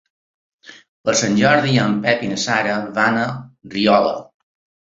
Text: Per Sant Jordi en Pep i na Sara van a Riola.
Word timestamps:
Per 1.09 1.13
Sant 1.19 1.37
Jordi 1.41 1.75
en 1.83 1.99
Pep 2.07 2.25
i 2.29 2.31
na 2.33 2.39
Sara 2.47 2.81
van 2.99 3.23
a 3.27 3.29
Riola. 3.77 4.19